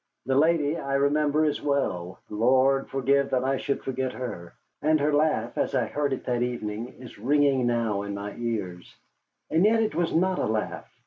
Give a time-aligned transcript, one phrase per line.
[0.25, 4.55] The lady I remember as well Lord forbid that I should forget her.
[4.81, 8.95] And her laugh as I heard it that evening is ringing now in my ears.
[9.51, 10.91] And yet it was not a laugh.